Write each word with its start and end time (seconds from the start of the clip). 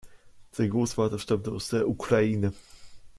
Sein 0.49 0.71
Großvater 0.71 1.19
stammte 1.19 1.51
aus 1.51 1.69
der 1.69 1.87
Ukraine. 1.87 2.53